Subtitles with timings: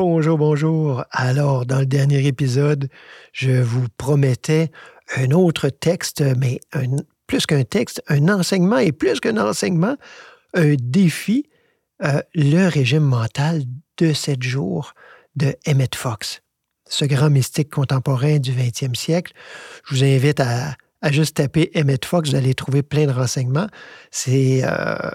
[0.00, 1.02] Bonjour, bonjour.
[1.10, 2.88] Alors, dans le dernier épisode,
[3.32, 4.70] je vous promettais
[5.16, 6.60] un autre texte, mais
[7.26, 9.96] plus qu'un texte, un enseignement et plus qu'un enseignement,
[10.54, 11.48] un défi,
[12.04, 13.64] euh, le régime mental
[13.96, 14.94] de sept jours
[15.34, 16.42] de Emmett Fox,
[16.88, 19.32] ce grand mystique contemporain du 20e siècle.
[19.84, 20.76] Je vous invite à,
[21.10, 23.66] juste taper Emmett Fox, vous allez trouver plein de renseignements.
[24.12, 25.10] C'est, euh,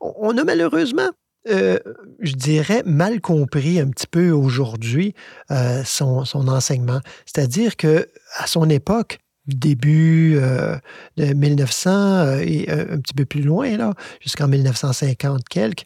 [0.00, 1.10] on a malheureusement
[1.48, 1.78] euh,
[2.20, 5.14] je dirais, mal compris un petit peu aujourd'hui
[5.50, 7.00] euh, son, enseignement.
[7.26, 10.76] C'est-à-dire que à son époque, début euh,
[11.18, 15.84] de 1900 euh, et un petit peu plus loin, là, jusqu'en 1950 quelques,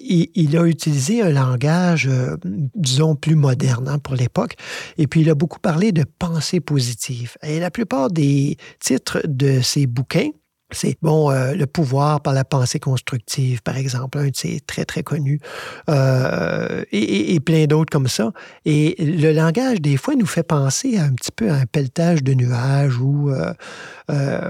[0.00, 2.08] il, il a utilisé un langage,
[2.44, 4.54] disons, plus moderne hein, pour l'époque.
[4.96, 7.36] Et puis, il a beaucoup parlé de pensée positive.
[7.42, 10.30] Et la plupart des titres de ses bouquins,
[10.72, 15.02] c'est, bon, euh, le pouvoir par la pensée constructive, par exemple, un de très, très
[15.02, 15.40] connus,
[15.88, 18.32] euh, et, plein d'autres comme ça.
[18.64, 22.24] Et le langage, des fois, nous fait penser à un petit peu à un pelletage
[22.24, 23.52] de nuages ou, euh,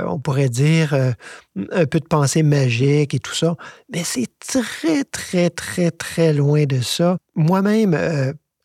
[0.07, 3.57] on pourrait dire, un peu de pensée magique et tout ça.
[3.93, 7.19] Mais c'est très, très, très, très loin de ça.
[7.35, 7.95] Moi-même,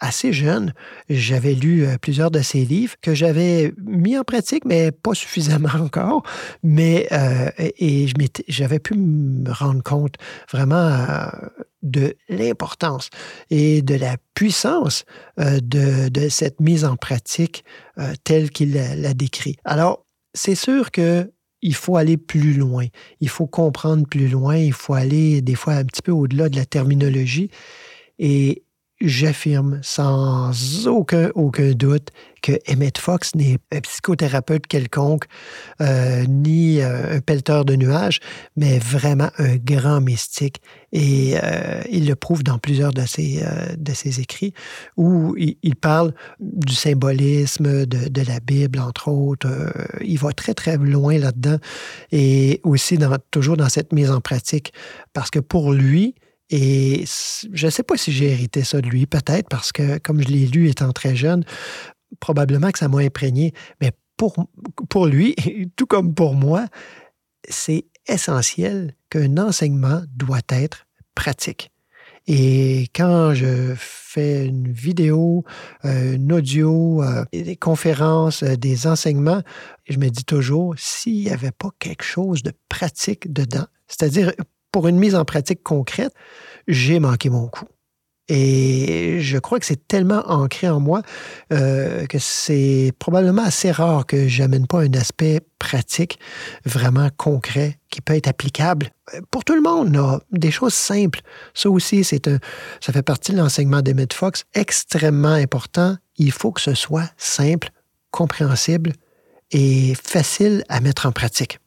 [0.01, 0.73] assez jeune,
[1.09, 5.69] j'avais lu euh, plusieurs de ses livres que j'avais mis en pratique, mais pas suffisamment
[5.79, 6.23] encore.
[6.63, 8.07] Mais euh, et
[8.47, 10.15] j'avais pu me rendre compte
[10.51, 11.27] vraiment euh,
[11.83, 13.09] de l'importance
[13.49, 15.03] et de la puissance
[15.37, 17.63] de, de cette mise en pratique
[18.23, 19.55] telle qu'il la, la décrit.
[19.65, 21.31] Alors, c'est sûr que
[21.63, 22.85] il faut aller plus loin,
[23.19, 26.55] il faut comprendre plus loin, il faut aller des fois un petit peu au-delà de
[26.55, 27.49] la terminologie.
[28.19, 28.63] Et
[29.01, 32.09] j'affirme sans aucun, aucun doute
[32.41, 35.25] que Emmett Fox n'est un psychothérapeute quelconque,
[35.79, 38.19] euh, ni euh, un pelleteur de nuages,
[38.55, 40.61] mais vraiment un grand mystique.
[40.91, 44.53] Et euh, il le prouve dans plusieurs de ses, écrits,
[44.97, 49.47] où il, parle du symbolisme de, la Bible, entre autres.
[50.01, 51.57] Il va très, très loin là-dedans.
[52.11, 52.97] Et aussi
[53.29, 54.73] toujours dans cette mise en pratique.
[55.13, 56.15] Parce que pour lui,
[56.51, 57.05] et
[57.53, 60.27] je ne sais pas si j'ai hérité ça de lui, peut-être parce que comme je
[60.27, 61.45] l'ai lu étant très jeune,
[62.19, 63.53] probablement que ça m'a imprégné.
[63.79, 64.35] Mais pour,
[64.89, 65.35] pour lui,
[65.77, 66.67] tout comme pour moi,
[67.47, 71.71] c'est essentiel qu'un enseignement doit être pratique.
[72.27, 75.43] Et quand je fais une vidéo,
[75.85, 79.41] euh, une audio, euh, des conférences, euh, des enseignements,
[79.89, 84.33] je me dis toujours, s'il n'y avait pas quelque chose de pratique dedans, c'est-à-dire
[84.71, 86.13] pour une mise en pratique concrète,
[86.67, 87.65] j'ai manqué mon coup.
[88.33, 91.01] Et je crois que c'est tellement ancré en moi
[91.51, 96.17] euh, que c'est probablement assez rare que j'amène pas un aspect pratique,
[96.63, 98.91] vraiment concret, qui peut être applicable
[99.31, 100.21] pour tout le monde.
[100.31, 101.19] Des choses simples.
[101.53, 102.37] Ça aussi, c'est un,
[102.79, 105.97] ça fait partie de l'enseignement d'Emmett Fox, extrêmement important.
[106.15, 107.69] Il faut que ce soit simple,
[108.11, 108.93] compréhensible
[109.51, 111.59] et facile à mettre en pratique.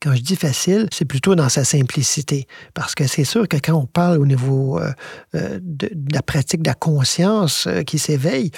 [0.00, 2.46] Quand je dis facile, c'est plutôt dans sa simplicité.
[2.72, 4.92] Parce que c'est sûr que quand on parle au niveau euh,
[5.34, 8.52] euh, de, la pratique de la conscience euh, qui s'éveille,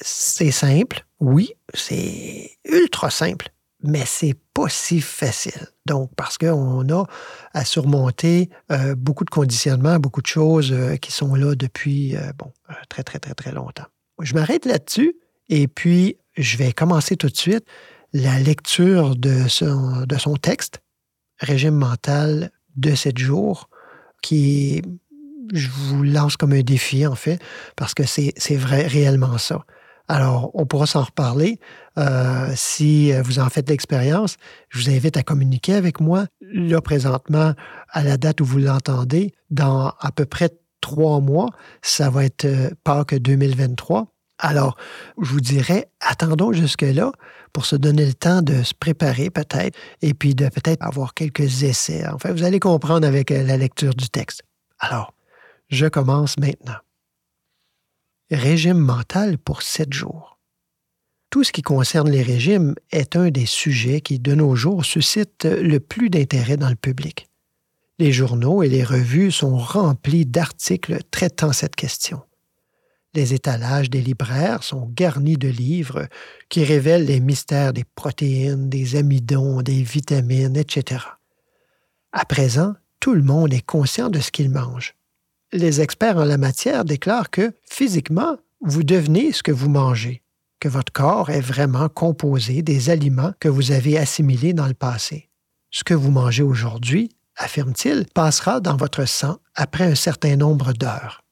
[0.00, 3.50] c'est simple, oui, c'est ultra simple,
[3.82, 5.68] mais c'est pas si facile.
[5.84, 7.04] Donc, parce qu'on a
[7.52, 8.48] à surmonter
[8.96, 12.52] beaucoup de conditionnements, beaucoup de choses qui sont là depuis, bon,
[12.88, 13.84] très, très, très, très longtemps.
[14.20, 15.14] Je m'arrête là-dessus
[15.48, 17.66] et puis je vais commencer tout de suite
[18.12, 20.80] la lecture de son, de son texte,
[21.38, 23.68] Régime mental de sept jours,
[24.22, 24.82] qui,
[25.52, 27.40] je vous lance comme un défi, en fait,
[27.74, 29.64] parce que c'est c'est vrai, réellement ça.
[30.08, 31.58] Alors, on pourra s'en reparler.
[31.98, 34.36] Euh, si vous en faites l'expérience,
[34.68, 36.26] je vous invite à communiquer avec moi.
[36.40, 37.54] Là, présentement,
[37.88, 40.50] à la date où vous l'entendez, dans à peu près
[40.80, 41.48] trois mois,
[41.80, 44.08] ça va être euh, Pâques 2023.
[44.38, 44.76] Alors,
[45.20, 47.12] je vous dirais, attendons jusque-là
[47.52, 51.62] pour se donner le temps de se préparer peut-être et puis de peut-être avoir quelques
[51.62, 52.06] essais.
[52.08, 54.42] Enfin, vous allez comprendre avec euh, la lecture du texte.
[54.78, 55.14] Alors,
[55.68, 56.78] je commence maintenant.
[58.30, 60.38] Régime mental pour sept jours.
[61.30, 65.44] Tout ce qui concerne les régimes est un des sujets qui, de nos jours, suscite
[65.44, 67.28] le plus d'intérêt dans le public.
[67.98, 72.20] Les journaux et les revues sont remplis d'articles traitant cette question.
[73.14, 76.08] Les étalages des libraires sont garnis de livres
[76.48, 81.04] qui révèlent les mystères des protéines, des amidons, des vitamines, etc.
[82.12, 84.94] À présent, tout le monde est conscient de ce qu'il mange.
[85.52, 90.22] Les experts en la matière déclarent que, physiquement, vous devenez ce que vous mangez,
[90.58, 95.28] que votre corps est vraiment composé des aliments que vous avez assimilés dans le passé.
[95.70, 101.24] Ce que vous mangez aujourd'hui, affirme-t-il, passera dans votre sang après un certain nombre d'heures.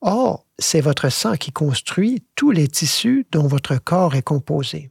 [0.00, 4.90] Or, c'est votre sang qui construit tous les tissus dont votre corps est composé.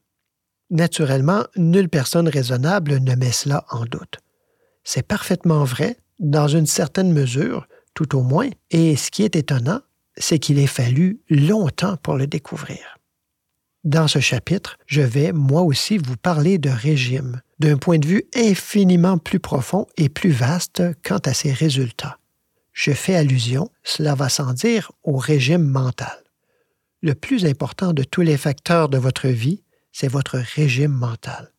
[0.69, 4.19] Naturellement, nulle personne raisonnable ne met cela en doute.
[4.83, 9.81] C'est parfaitement vrai, dans une certaine mesure, tout au moins, et ce qui est étonnant,
[10.17, 12.97] c'est qu'il ait fallu longtemps pour le découvrir.
[13.83, 18.23] Dans ce chapitre, je vais moi aussi vous parler de régime, d'un point de vue
[18.35, 22.17] infiniment plus profond et plus vaste quant à ses résultats
[22.73, 26.23] je fais allusion, cela va sans dire, au régime mental.
[27.01, 29.61] Le plus important de tous les facteurs de votre vie,
[29.91, 31.53] c'est votre régime mental.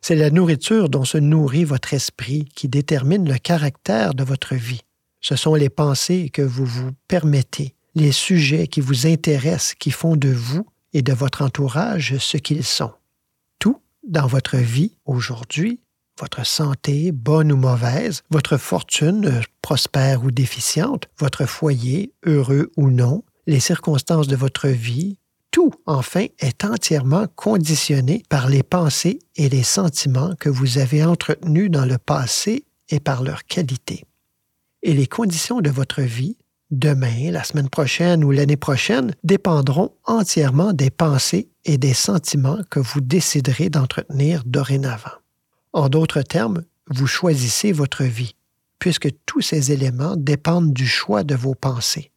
[0.00, 4.82] C'est la nourriture dont se nourrit votre esprit qui détermine le caractère de votre vie.
[5.20, 10.16] Ce sont les pensées que vous vous permettez, les sujets qui vous intéressent qui font
[10.16, 12.92] de vous et de votre entourage ce qu'ils sont.
[13.58, 15.80] Tout dans votre vie aujourd'hui
[16.18, 22.90] votre santé, bonne ou mauvaise, votre fortune, euh, prospère ou déficiente, votre foyer, heureux ou
[22.90, 25.16] non, les circonstances de votre vie,
[25.50, 31.70] tout, enfin, est entièrement conditionné par les pensées et les sentiments que vous avez entretenus
[31.70, 34.04] dans le passé et par leur qualité.
[34.82, 36.36] Et les conditions de votre vie,
[36.70, 42.80] demain, la semaine prochaine ou l'année prochaine, dépendront entièrement des pensées et des sentiments que
[42.80, 45.19] vous déciderez d'entretenir dorénavant.
[45.72, 48.34] En d'autres termes, vous choisissez votre vie,
[48.78, 52.10] puisque tous ces éléments dépendent du choix de vos pensées.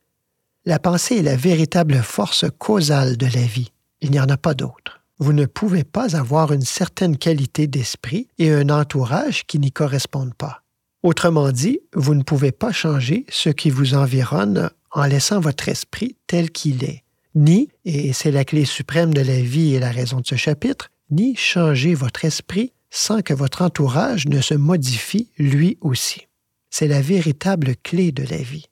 [0.65, 3.71] La pensée est la véritable force causale de la vie.
[4.01, 5.01] Il n'y en a pas d'autre.
[5.19, 10.33] Vous ne pouvez pas avoir une certaine qualité d'esprit et un entourage qui n'y correspondent
[10.33, 10.63] pas.
[11.03, 16.15] Autrement dit, vous ne pouvez pas changer ce qui vous environne en laissant votre esprit
[16.27, 17.03] tel qu'il est,
[17.35, 20.89] ni, et c'est la clé suprême de la vie et la raison de ce chapitre,
[21.11, 26.27] ni changer votre esprit sans que votre entourage ne se modifie lui aussi.
[26.69, 28.67] C'est la véritable clé de la vie.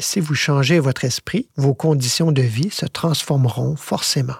[0.00, 4.38] Si vous changez votre esprit, vos conditions de vie se transformeront forcément.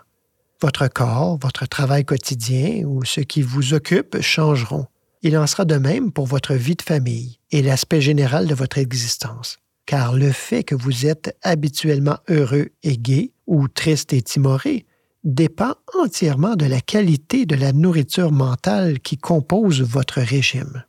[0.62, 4.86] Votre corps, votre travail quotidien ou ce qui vous occupe changeront.
[5.20, 8.78] Il en sera de même pour votre vie de famille et l'aspect général de votre
[8.78, 9.58] existence.
[9.84, 14.86] Car le fait que vous êtes habituellement heureux et gai ou triste et timoré
[15.24, 20.84] dépend entièrement de la qualité de la nourriture mentale qui compose votre régime.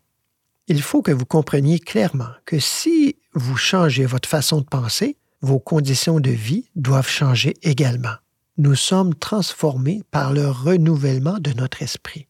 [0.68, 5.60] Il faut que vous compreniez clairement que si vous changez votre façon de penser, vos
[5.60, 8.16] conditions de vie doivent changer également.
[8.58, 12.28] Nous sommes transformés par le renouvellement de notre esprit.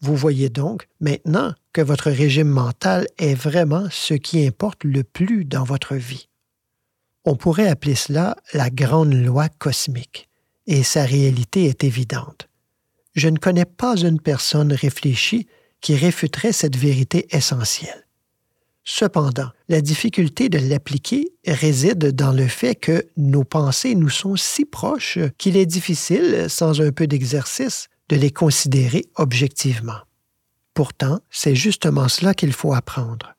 [0.00, 5.44] Vous voyez donc maintenant que votre régime mental est vraiment ce qui importe le plus
[5.44, 6.28] dans votre vie.
[7.24, 10.27] On pourrait appeler cela la grande loi cosmique
[10.68, 12.48] et sa réalité est évidente.
[13.14, 15.48] Je ne connais pas une personne réfléchie
[15.80, 18.06] qui réfuterait cette vérité essentielle.
[18.84, 24.64] Cependant, la difficulté de l'appliquer réside dans le fait que nos pensées nous sont si
[24.64, 30.00] proches qu'il est difficile, sans un peu d'exercice, de les considérer objectivement.
[30.74, 33.34] Pourtant, c'est justement cela qu'il faut apprendre.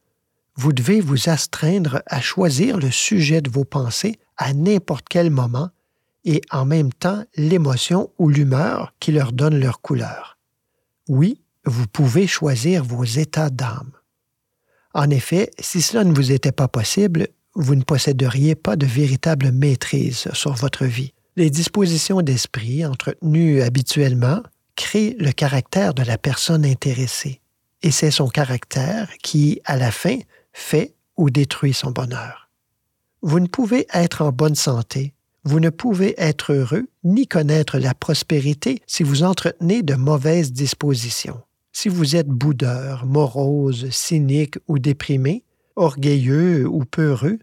[0.56, 5.70] Vous devez vous astreindre à choisir le sujet de vos pensées à n'importe quel moment
[6.30, 10.38] et en même temps l'émotion ou l'humeur qui leur donne leur couleur.
[11.08, 13.92] Oui, vous pouvez choisir vos états d'âme.
[14.94, 19.52] En effet, si cela ne vous était pas possible, vous ne posséderiez pas de véritable
[19.52, 21.14] maîtrise sur votre vie.
[21.36, 24.44] Les dispositions d'esprit entretenues habituellement
[24.76, 27.42] créent le caractère de la personne intéressée,
[27.82, 30.20] et c'est son caractère qui, à la fin,
[30.54, 32.52] fait ou détruit son bonheur.
[33.24, 37.94] Vous ne pouvez être en bonne santé vous ne pouvez être heureux ni connaître la
[37.94, 41.42] prospérité si vous entretenez de mauvaises dispositions.
[41.72, 45.44] Si vous êtes boudeur, morose, cynique ou déprimé,
[45.76, 47.40] orgueilleux ou peureux,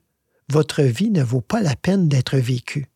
[0.50, 2.88] votre vie ne vaut pas la peine d'être vécue.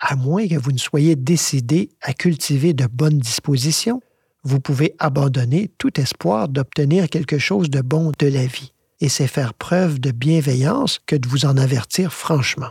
[0.00, 4.00] À moins que vous ne soyez décidé à cultiver de bonnes dispositions,
[4.42, 9.26] vous pouvez abandonner tout espoir d'obtenir quelque chose de bon de la vie, et c'est
[9.26, 12.70] faire preuve de bienveillance que de vous en avertir franchement.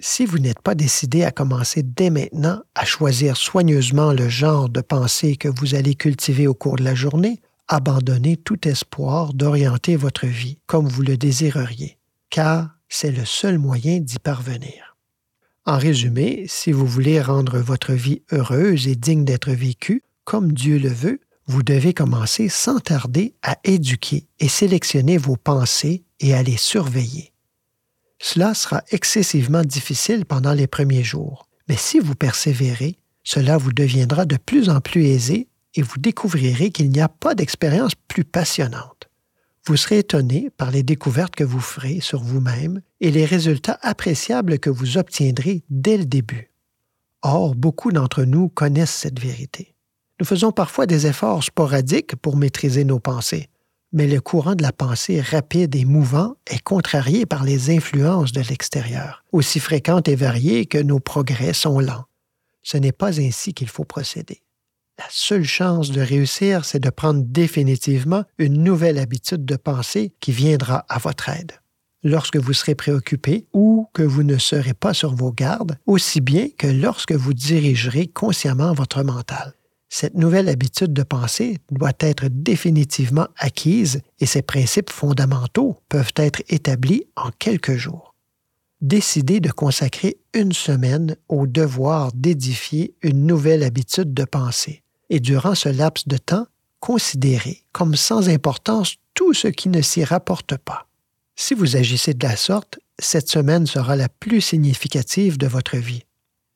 [0.00, 4.80] Si vous n'êtes pas décidé à commencer dès maintenant à choisir soigneusement le genre de
[4.80, 10.26] pensée que vous allez cultiver au cours de la journée, abandonnez tout espoir d'orienter votre
[10.26, 11.98] vie comme vous le désireriez,
[12.30, 14.96] car c'est le seul moyen d'y parvenir.
[15.64, 20.78] En résumé, si vous voulez rendre votre vie heureuse et digne d'être vécue, comme Dieu
[20.78, 26.42] le veut, vous devez commencer sans tarder à éduquer et sélectionner vos pensées et à
[26.42, 27.33] les surveiller.
[28.26, 34.24] Cela sera excessivement difficile pendant les premiers jours, mais si vous persévérez, cela vous deviendra
[34.24, 39.10] de plus en plus aisé et vous découvrirez qu'il n'y a pas d'expérience plus passionnante.
[39.66, 44.58] Vous serez étonné par les découvertes que vous ferez sur vous-même et les résultats appréciables
[44.58, 46.50] que vous obtiendrez dès le début.
[47.20, 49.74] Or, beaucoup d'entre nous connaissent cette vérité.
[50.18, 53.50] Nous faisons parfois des efforts sporadiques pour maîtriser nos pensées,
[53.94, 58.42] mais le courant de la pensée rapide et mouvant est contrarié par les influences de
[58.42, 62.04] l'extérieur, aussi fréquentes et variées que nos progrès sont lents.
[62.64, 64.42] Ce n'est pas ainsi qu'il faut procéder.
[64.98, 70.32] La seule chance de réussir, c'est de prendre définitivement une nouvelle habitude de pensée qui
[70.32, 71.52] viendra à votre aide.
[72.02, 76.48] Lorsque vous serez préoccupé ou que vous ne serez pas sur vos gardes, aussi bien
[76.58, 79.54] que lorsque vous dirigerez consciemment votre mental.
[79.96, 86.42] Cette nouvelle habitude de pensée doit être définitivement acquise et ses principes fondamentaux peuvent être
[86.48, 88.12] établis en quelques jours.
[88.80, 95.54] Décidez de consacrer une semaine au devoir d'édifier une nouvelle habitude de pensée et durant
[95.54, 96.48] ce laps de temps,
[96.80, 100.88] considérez comme sans importance tout ce qui ne s'y rapporte pas.
[101.36, 106.04] Si vous agissez de la sorte, cette semaine sera la plus significative de votre vie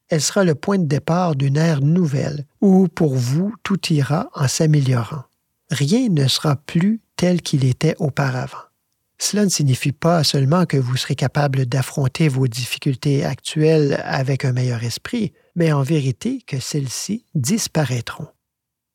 [0.09, 4.49] elle sera le point de départ d'une ère nouvelle où pour vous tout ira en
[4.49, 5.25] s'améliorant.
[5.71, 8.57] Rien ne sera plus tel qu'il était auparavant.
[9.19, 14.53] Cela ne signifie pas seulement que vous serez capable d'affronter vos difficultés actuelles avec un
[14.53, 18.29] meilleur esprit, mais en vérité que celles-ci disparaîtront.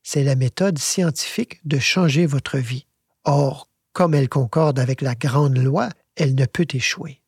[0.01, 2.88] C'est la méthode scientifique de changer votre vie.
[3.25, 7.22] Or, comme elle concorde avec la grande loi, elle ne peut échouer.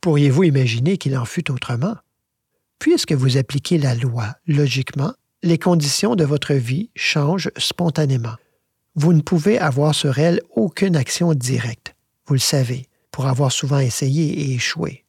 [0.00, 1.96] Pourriez-vous imaginer qu'il en fût autrement?
[2.80, 8.34] Puisque vous appliquez la loi logiquement, les conditions de votre vie changent spontanément.
[8.94, 11.94] Vous ne pouvez avoir sur elles aucune action directe,
[12.26, 15.04] vous le savez, pour avoir souvent essayé et échoué.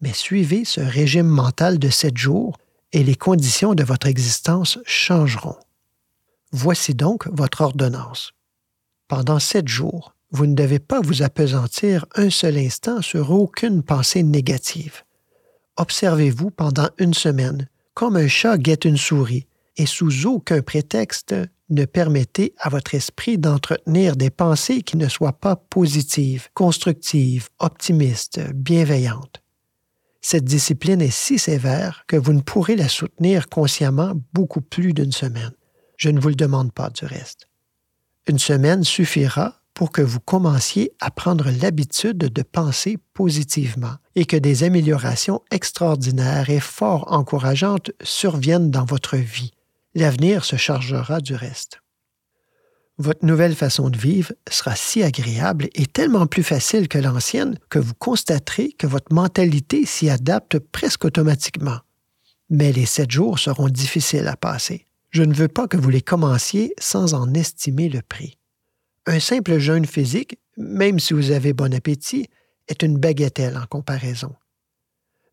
[0.00, 2.58] Mais suivez ce régime mental de sept jours
[2.92, 5.56] et les conditions de votre existence changeront.
[6.52, 8.30] Voici donc votre ordonnance.
[9.08, 14.22] Pendant sept jours, vous ne devez pas vous appesantir un seul instant sur aucune pensée
[14.22, 15.02] négative
[15.76, 21.34] observez-vous pendant une semaine, comme un chat guette une souris, et sous aucun prétexte
[21.70, 28.40] ne permettez à votre esprit d'entretenir des pensées qui ne soient pas positives, constructives, optimistes,
[28.54, 29.42] bienveillantes.
[30.20, 35.12] Cette discipline est si sévère que vous ne pourrez la soutenir consciemment beaucoup plus d'une
[35.12, 35.52] semaine.
[35.96, 37.48] Je ne vous le demande pas du reste.
[38.26, 44.36] Une semaine suffira pour que vous commenciez à prendre l'habitude de penser positivement et que
[44.36, 49.50] des améliorations extraordinaires et fort encourageantes surviennent dans votre vie.
[49.94, 51.80] L'avenir se chargera du reste.
[52.98, 57.80] Votre nouvelle façon de vivre sera si agréable et tellement plus facile que l'ancienne que
[57.80, 61.78] vous constaterez que votre mentalité s'y adapte presque automatiquement.
[62.50, 64.86] Mais les sept jours seront difficiles à passer.
[65.10, 68.38] Je ne veux pas que vous les commenciez sans en estimer le prix.
[69.06, 72.28] Un simple jeûne physique, même si vous avez bon appétit,
[72.68, 74.34] est une bagatelle en comparaison.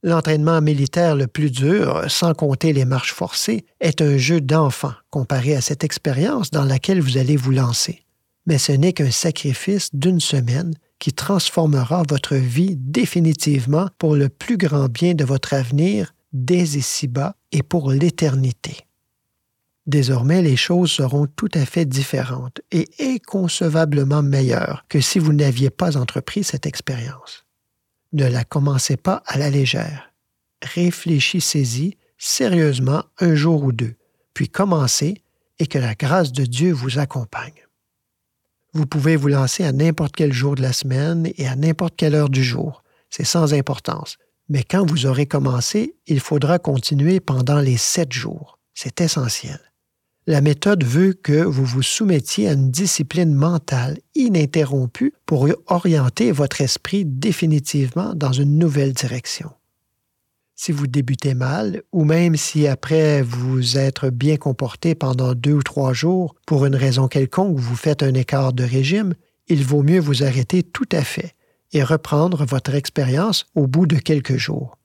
[0.03, 5.55] L'entraînement militaire le plus dur, sans compter les marches forcées, est un jeu d'enfant comparé
[5.55, 8.03] à cette expérience dans laquelle vous allez vous lancer.
[8.47, 14.57] Mais ce n'est qu'un sacrifice d'une semaine qui transformera votre vie définitivement pour le plus
[14.57, 18.77] grand bien de votre avenir dès ici-bas et pour l'éternité.
[19.87, 25.69] Désormais, les choses seront tout à fait différentes et inconcevablement meilleures que si vous n'aviez
[25.71, 27.45] pas entrepris cette expérience.
[28.13, 30.13] Ne la commencez pas à la légère.
[30.61, 33.95] Réfléchissez-y sérieusement un jour ou deux,
[34.33, 35.23] puis commencez
[35.57, 37.65] et que la grâce de Dieu vous accompagne.
[38.73, 42.15] Vous pouvez vous lancer à n'importe quel jour de la semaine et à n'importe quelle
[42.15, 42.83] heure du jour.
[43.09, 44.17] C'est sans importance.
[44.47, 48.59] Mais quand vous aurez commencé, il faudra continuer pendant les sept jours.
[48.73, 49.59] C'est essentiel.
[50.31, 56.61] La méthode veut que vous vous soumettiez à une discipline mentale ininterrompue pour orienter votre
[56.61, 59.51] esprit définitivement dans une nouvelle direction.
[60.55, 65.63] Si vous débutez mal, ou même si après vous êtes bien comporté pendant deux ou
[65.63, 69.15] trois jours, pour une raison quelconque, vous faites un écart de régime,
[69.49, 71.35] il vaut mieux vous arrêter tout à fait
[71.73, 74.77] et reprendre votre expérience au bout de quelques jours.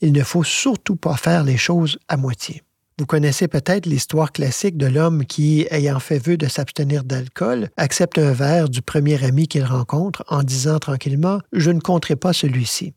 [0.00, 2.62] Il ne faut surtout pas faire les choses à moitié.
[2.98, 8.18] Vous connaissez peut-être l'histoire classique de l'homme qui, ayant fait vœu de s'abstenir d'alcool, accepte
[8.18, 12.94] un verre du premier ami qu'il rencontre en disant tranquillement Je ne compterai pas celui-ci.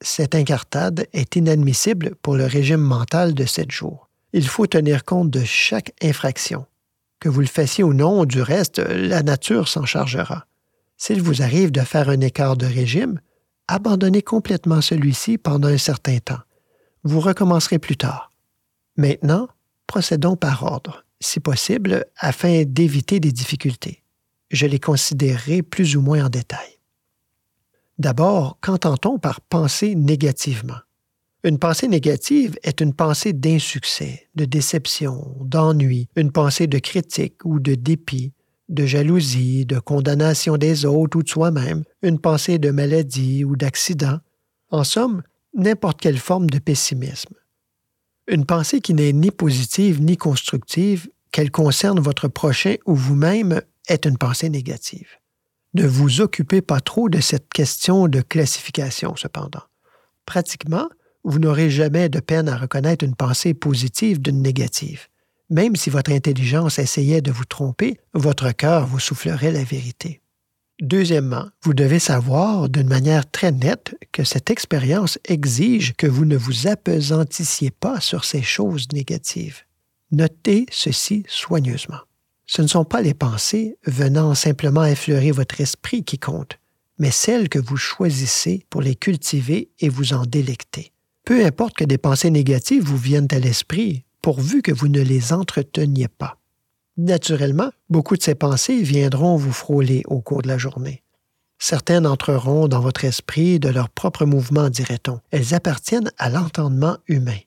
[0.00, 4.10] Cette incartade est inadmissible pour le régime mental de sept jours.
[4.32, 6.66] Il faut tenir compte de chaque infraction.
[7.20, 10.46] Que vous le fassiez ou non, du reste, la nature s'en chargera.
[10.96, 13.20] S'il vous arrive de faire un écart de régime,
[13.68, 16.40] abandonnez complètement celui-ci pendant un certain temps.
[17.04, 18.33] Vous recommencerez plus tard.
[18.96, 19.48] Maintenant,
[19.86, 24.02] procédons par ordre, si possible, afin d'éviter des difficultés.
[24.50, 26.78] Je les considérerai plus ou moins en détail.
[27.98, 30.78] D'abord, qu'entend-on par penser négativement?
[31.44, 37.60] Une pensée négative est une pensée d'insuccès, de déception, d'ennui, une pensée de critique ou
[37.60, 38.32] de dépit,
[38.68, 44.20] de jalousie, de condamnation des autres ou de soi-même, une pensée de maladie ou d'accident,
[44.70, 45.22] en somme,
[45.52, 47.34] n'importe quelle forme de pessimisme.
[48.26, 54.06] Une pensée qui n'est ni positive ni constructive, qu'elle concerne votre prochain ou vous-même, est
[54.06, 55.08] une pensée négative.
[55.74, 59.64] Ne vous occupez pas trop de cette question de classification, cependant.
[60.24, 60.88] Pratiquement,
[61.24, 65.08] vous n'aurez jamais de peine à reconnaître une pensée positive d'une négative.
[65.50, 70.22] Même si votre intelligence essayait de vous tromper, votre cœur vous soufflerait la vérité.
[70.80, 76.36] Deuxièmement, vous devez savoir d'une manière très nette que cette expérience exige que vous ne
[76.36, 79.62] vous apesantissiez pas sur ces choses négatives.
[80.10, 82.00] Notez ceci soigneusement.
[82.46, 86.58] Ce ne sont pas les pensées venant simplement effleurer votre esprit qui comptent,
[86.98, 90.92] mais celles que vous choisissez pour les cultiver et vous en délecter.
[91.24, 95.32] Peu importe que des pensées négatives vous viennent à l'esprit, pourvu que vous ne les
[95.32, 96.38] entreteniez pas.
[96.96, 101.02] Naturellement, beaucoup de ces pensées viendront vous frôler au cours de la journée.
[101.58, 105.20] Certaines entreront dans votre esprit de leur propre mouvement, dirait-on.
[105.30, 107.38] Elles appartiennent à l'entendement humain.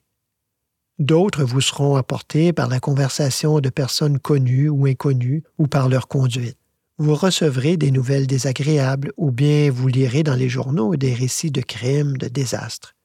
[0.98, 6.08] D'autres vous seront apportées par la conversation de personnes connues ou inconnues ou par leur
[6.08, 6.58] conduite.
[6.98, 11.60] Vous recevrez des nouvelles désagréables ou bien vous lirez dans les journaux des récits de
[11.60, 12.96] crimes, de désastres.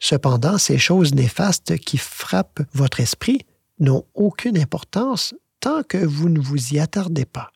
[0.00, 3.46] Cependant, ces choses néfastes qui frappent votre esprit
[3.78, 7.50] n'ont aucune importance tant que vous ne vous y attardez pas.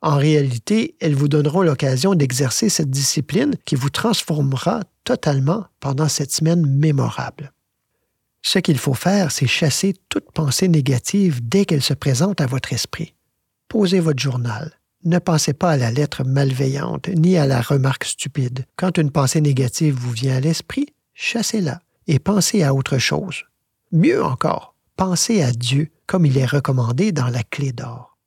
[0.00, 6.32] En réalité, elles vous donneront l'occasion d'exercer cette discipline qui vous transformera totalement pendant cette
[6.32, 7.52] semaine mémorable.
[8.40, 12.72] Ce qu'il faut faire, c'est chasser toute pensée négative dès qu'elle se présente à votre
[12.72, 13.12] esprit.
[13.68, 14.72] Posez votre journal.
[15.04, 18.64] Ne pensez pas à la lettre malveillante ni à la remarque stupide.
[18.76, 23.44] Quand une pensée négative vous vient à l'esprit, chassez-la et pensez à autre chose.
[23.92, 28.18] Mieux encore, pensez à Dieu comme il est recommandé dans la clé d'or.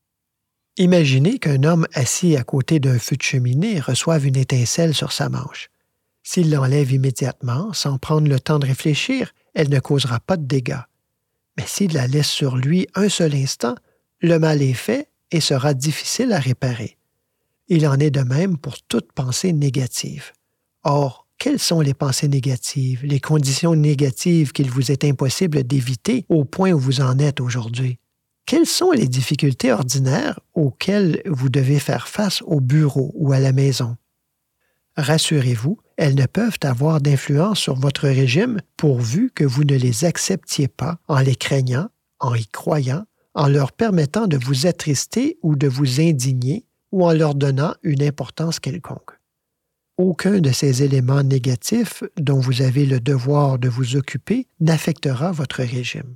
[0.78, 5.28] Imaginez qu'un homme assis à côté d'un feu de cheminée reçoive une étincelle sur sa
[5.28, 5.69] manche.
[6.24, 10.80] S'il l'enlève immédiatement, sans prendre le temps de réfléchir, elle ne causera pas de dégâts.
[11.58, 13.76] Mais s'il la laisse sur lui un seul instant,
[14.22, 16.98] le mal est fait et sera difficile à réparer.
[17.67, 20.32] Il en est de même pour toute pensée négative.
[20.84, 26.45] Or, quelles sont les pensées négatives, les conditions négatives qu'il vous est impossible d'éviter au
[26.45, 27.99] point où vous en êtes aujourd'hui?
[28.45, 33.51] Quelles sont les difficultés ordinaires auxquelles vous devez faire face au bureau ou à la
[33.51, 33.97] maison?
[34.95, 40.69] Rassurez-vous, elles ne peuvent avoir d'influence sur votre régime pourvu que vous ne les acceptiez
[40.69, 41.89] pas en les craignant,
[42.21, 43.03] en y croyant,
[43.34, 48.01] en leur permettant de vous attrister ou de vous indigner ou en leur donnant une
[48.01, 49.19] importance quelconque
[49.97, 55.63] aucun de ces éléments négatifs dont vous avez le devoir de vous occuper n'affectera votre
[55.63, 56.15] régime.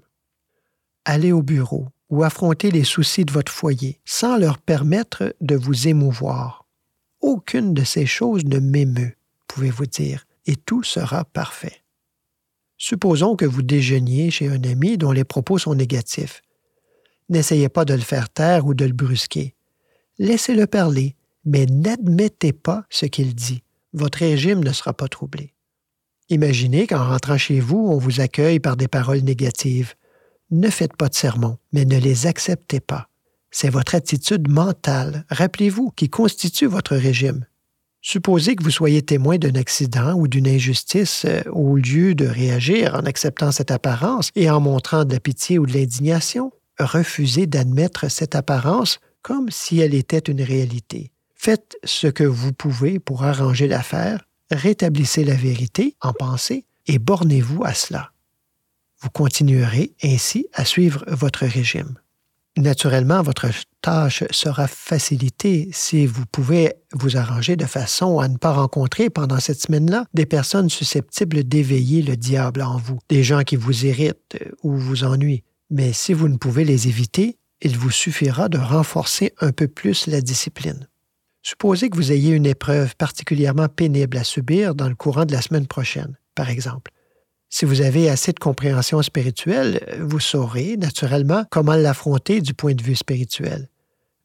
[1.05, 5.87] Allez au bureau ou affrontez les soucis de votre foyer sans leur permettre de vous
[5.87, 6.65] émouvoir.
[7.21, 9.15] Aucune de ces choses ne m'émeut,
[9.47, 11.83] pouvez-vous dire, et tout sera parfait.
[12.77, 16.41] Supposons que vous déjeuniez chez un ami dont les propos sont négatifs.
[17.29, 19.55] N'essayez pas de le faire taire ou de le brusquer.
[20.19, 23.63] Laissez-le parler, mais n'admettez pas ce qu'il dit
[23.93, 25.53] votre régime ne sera pas troublé.
[26.29, 29.93] Imaginez qu'en rentrant chez vous, on vous accueille par des paroles négatives.
[30.51, 33.07] Ne faites pas de sermons, mais ne les acceptez pas.
[33.49, 37.45] C'est votre attitude mentale, rappelez-vous, qui constitue votre régime.
[38.01, 42.93] Supposez que vous soyez témoin d'un accident ou d'une injustice, euh, au lieu de réagir
[42.95, 48.09] en acceptant cette apparence et en montrant de la pitié ou de l'indignation, refusez d'admettre
[48.09, 53.67] cette apparence comme si elle était une réalité Faites ce que vous pouvez pour arranger
[53.67, 58.11] l'affaire, rétablissez la vérité en pensée et bornez-vous à cela.
[59.01, 61.95] Vous continuerez ainsi à suivre votre régime.
[62.57, 63.47] Naturellement, votre
[63.81, 69.39] tâche sera facilitée si vous pouvez vous arranger de façon à ne pas rencontrer pendant
[69.39, 74.39] cette semaine-là des personnes susceptibles d'éveiller le diable en vous, des gens qui vous irritent
[74.63, 75.43] ou vous ennuient.
[75.69, 80.07] Mais si vous ne pouvez les éviter, il vous suffira de renforcer un peu plus
[80.07, 80.87] la discipline.
[81.49, 85.41] Supposez que vous ayez une épreuve particulièrement pénible à subir dans le courant de la
[85.41, 86.91] semaine prochaine, par exemple.
[87.49, 92.83] Si vous avez assez de compréhension spirituelle, vous saurez naturellement comment l'affronter du point de
[92.83, 93.69] vue spirituel.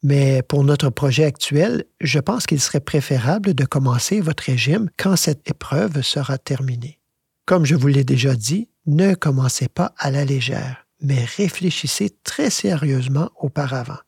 [0.03, 5.15] Mais pour notre projet actuel, je pense qu'il serait préférable de commencer votre régime quand
[5.15, 6.99] cette épreuve sera terminée.
[7.47, 12.51] Comme je vous l'ai déjà dit, ne commencez pas à la légère, mais réfléchissez très
[12.51, 13.99] sérieusement auparavant.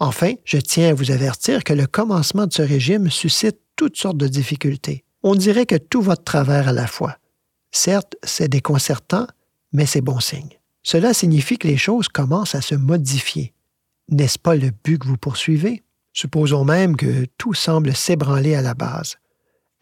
[0.00, 4.16] Enfin, je tiens à vous avertir que le commencement de ce régime suscite toutes sortes
[4.16, 5.04] de difficultés.
[5.22, 7.18] On dirait que tout va de travers à la fois.
[7.72, 9.26] Certes, c'est déconcertant,
[9.72, 10.58] mais c'est bon signe.
[10.82, 13.52] Cela signifie que les choses commencent à se modifier.
[14.08, 15.82] N'est-ce pas le but que vous poursuivez?
[16.12, 19.16] Supposons même que tout semble s'ébranler à la base.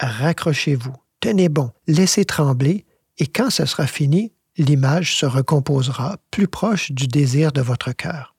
[0.01, 2.85] Raccrochez-vous, tenez bon, laissez trembler,
[3.19, 8.36] et quand ce sera fini, l'image se recomposera plus proche du désir de votre cœur.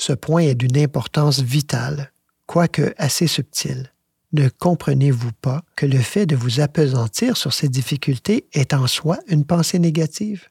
[0.00, 2.10] Ce point est d'une importance vitale,
[2.46, 3.92] quoique assez subtile.
[4.32, 9.18] Ne comprenez-vous pas que le fait de vous apesantir sur ces difficultés est en soi
[9.28, 10.48] une pensée négative?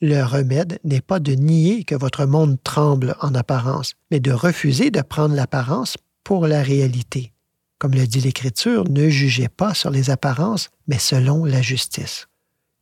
[0.00, 4.92] Le remède n'est pas de nier que votre monde tremble en apparence, mais de refuser
[4.92, 7.32] de prendre l'apparence pour la réalité.
[7.80, 12.28] Comme le dit l'Écriture, ne jugez pas sur les apparences, mais selon la justice.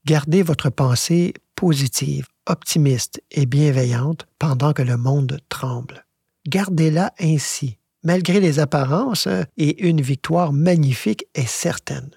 [0.05, 6.04] Gardez votre pensée positive, optimiste et bienveillante pendant que le monde tremble.
[6.46, 12.11] Gardez-la ainsi, malgré les apparences, euh, et une victoire magnifique est certaine.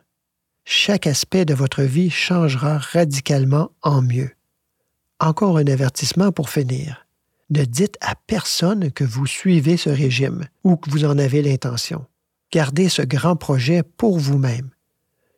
[0.64, 4.32] Chaque aspect de votre vie changera radicalement en mieux.
[5.20, 7.06] Encore un avertissement pour finir.
[7.50, 12.06] Ne dites à personne que vous suivez ce régime ou que vous en avez l'intention.
[12.52, 14.70] Gardez ce grand projet pour vous-même.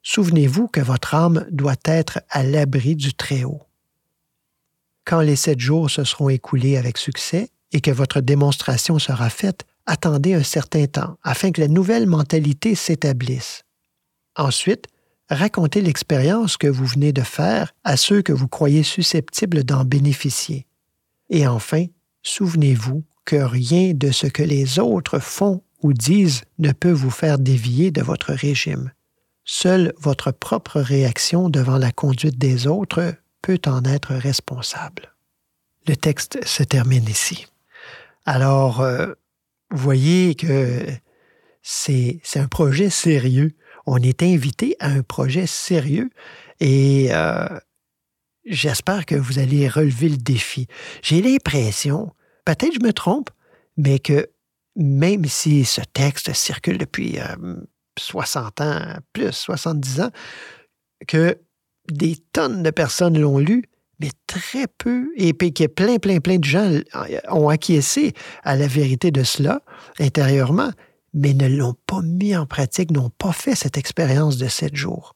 [0.04, 3.62] Souvenez-vous que votre âme doit être à l'abri du Très-Haut.
[5.06, 9.66] Quand les sept jours se seront écoulés avec succès et que votre démonstration sera faite,
[9.86, 13.64] attendez un certain temps afin que la nouvelle mentalité s'établisse.
[14.36, 14.88] Ensuite,
[15.30, 20.66] racontez l'expérience que vous venez de faire à ceux que vous croyez susceptibles d'en bénéficier.
[21.30, 21.86] Et enfin,
[22.22, 27.40] souvenez-vous que rien de ce que les autres font ou disent ne peut vous faire
[27.40, 28.92] dévier de votre régime.
[29.46, 35.14] Seule votre propre réaction devant la conduite des autres peut en être responsable.
[35.86, 37.46] Le texte se termine ici.
[38.26, 39.14] Alors, euh,
[39.70, 40.88] vous voyez que
[41.62, 43.52] c'est un projet sérieux.
[43.86, 46.10] On est invité à un projet sérieux
[46.62, 47.46] et euh,
[48.46, 50.68] j'espère que vous allez relever le défi.
[51.02, 52.14] J'ai l'impression,
[52.46, 53.30] peut-être je me trompe,
[53.76, 54.30] mais que
[54.78, 57.20] même si ce texte circule depuis
[58.00, 60.12] 60 euh, ans, plus 70 ans,
[61.08, 61.38] que
[61.92, 63.66] des tonnes de personnes l'ont lu,
[64.00, 66.72] mais très peu, et que plein, plein, plein de gens
[67.30, 69.62] ont acquiescé à la vérité de cela
[70.00, 70.72] intérieurement,
[71.14, 75.16] mais ne l'ont pas mis en pratique, n'ont pas fait cette expérience de sept jours.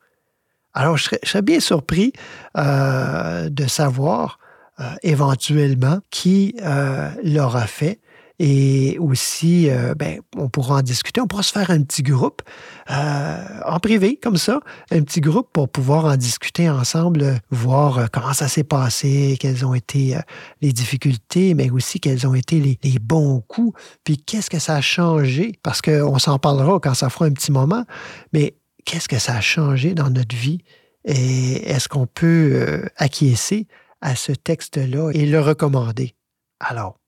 [0.73, 2.13] Alors, je serais, bien surpris
[2.56, 4.38] euh, de savoir
[4.80, 7.99] euh, éventuellement qui euh, l'aura fait
[8.39, 11.21] et aussi, euh, ben, on pourra en discuter.
[11.21, 12.43] On pourra se faire un petit groupe
[12.91, 14.60] euh, en privé, comme ça,
[14.91, 19.65] un petit groupe pour pouvoir en discuter ensemble, voir euh, comment ça s'est passé, quelles
[19.65, 20.17] ont été
[20.62, 24.82] les difficultés, mais aussi quels ont été les bons coups, puis qu'est-ce que ça a
[24.82, 27.86] changé, parce qu'on s'en parlera quand ça fera un petit moment,
[28.34, 30.60] mais qu'est-ce que ça a changé dans notre vie?
[31.06, 33.67] Et est-ce qu'on peut acquiescer
[34.02, 36.15] à ce texte-là et le recommander?
[36.60, 37.00] Alors,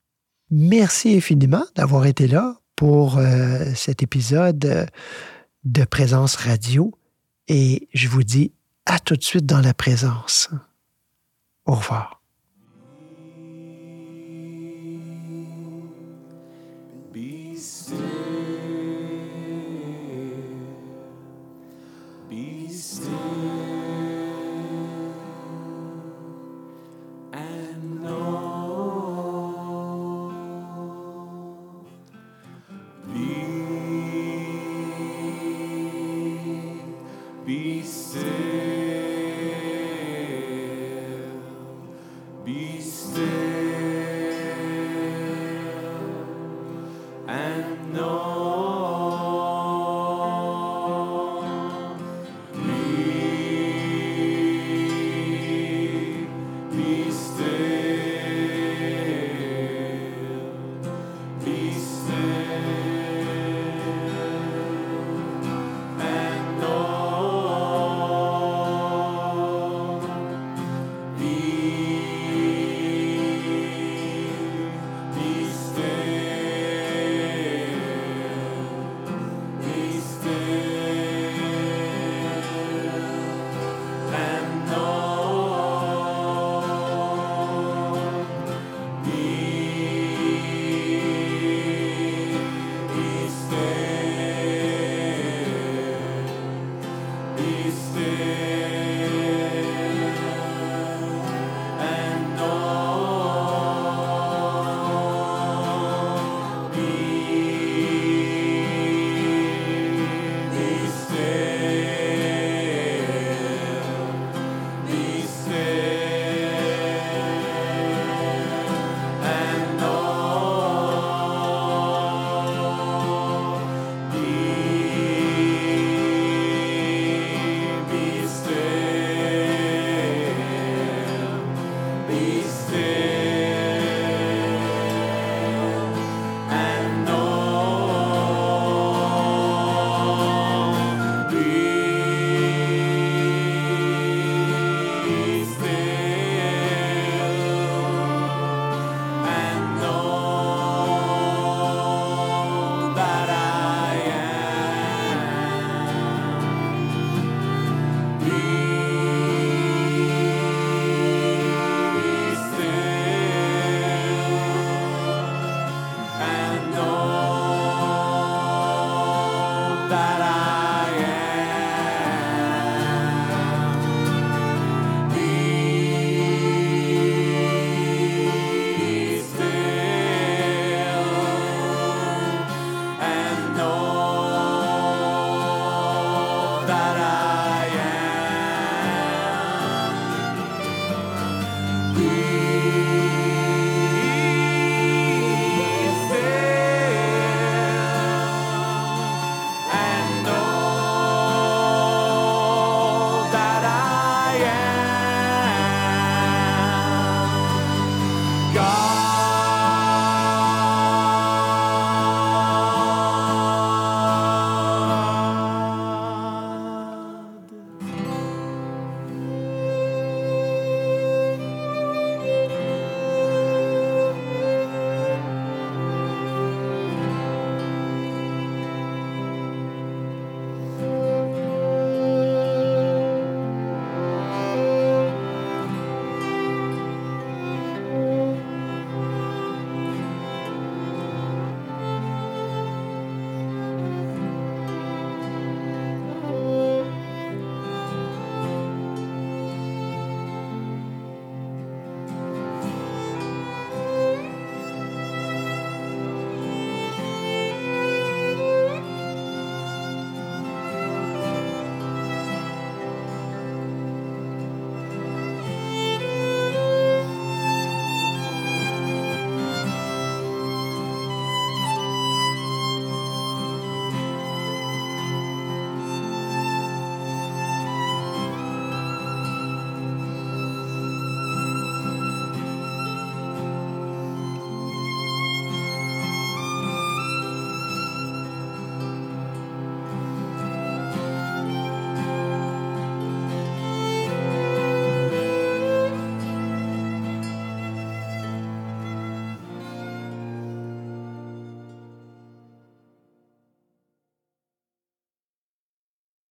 [0.52, 4.86] Merci infiniment d'avoir été là pour euh, cet épisode euh,
[5.64, 6.94] de Présence Radio
[7.48, 8.54] et je vous dis
[8.86, 10.50] à tout de suite dans la présence.
[11.66, 12.19] Au revoir.